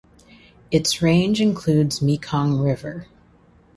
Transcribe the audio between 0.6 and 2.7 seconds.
Its range includes Mekong